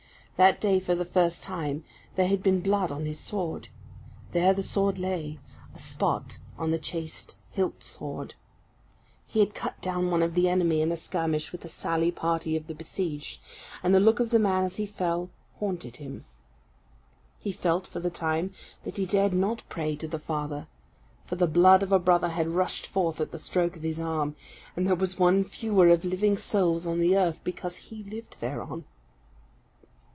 [0.37, 1.83] That day, for the first time,
[2.15, 3.67] there had been blood on his sword
[4.31, 5.37] there the sword lay,
[5.75, 8.29] a spot on the chased hilt still.
[9.27, 12.57] He had cut down one of the enemy in a skirmish with a sally party
[12.57, 13.39] of the besieged
[13.83, 15.29] and the look of the man as he fell,
[15.59, 16.25] haunted him.
[17.37, 18.51] He felt, for the time,
[18.83, 20.65] that he dared not pray to the Father,
[21.23, 24.35] for the blood of a brother had rushed forth at the stroke of his arm,
[24.75, 28.85] and there was one fewer of living souls on the earth because he lived thereon.